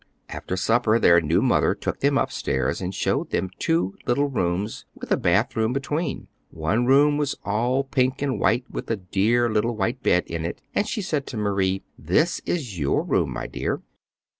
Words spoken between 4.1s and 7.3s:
rooms with a bathroom between. One room